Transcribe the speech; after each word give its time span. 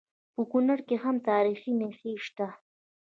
په 0.33 0.41
کونړ 0.51 0.77
کې 0.87 0.95
هم 1.03 1.15
تاریخي 1.29 1.71
نښې 1.79 2.13
شته 2.25 2.47